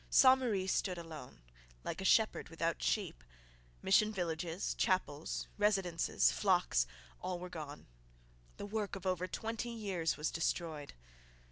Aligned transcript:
Ste 0.09 0.35
Marie 0.35 0.65
stood 0.65 0.97
alone, 0.97 1.43
like 1.83 2.01
a 2.01 2.05
shepherd 2.05 2.49
without 2.49 2.81
sheep: 2.81 3.23
mission 3.83 4.11
villages, 4.11 4.73
chapels, 4.73 5.47
residences, 5.59 6.31
flocks 6.31 6.87
all 7.21 7.37
were 7.37 7.49
gone. 7.49 7.85
The 8.57 8.65
work 8.65 8.95
of 8.95 9.05
over 9.05 9.27
twenty 9.27 9.69
years 9.69 10.17
was 10.17 10.31
destroyed. 10.31 10.93